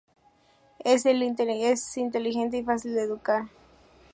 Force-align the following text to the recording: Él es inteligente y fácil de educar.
Él 0.83 0.99
es 1.63 1.95
inteligente 1.95 2.57
y 2.57 2.63
fácil 2.63 2.95
de 2.95 3.03
educar. 3.03 3.49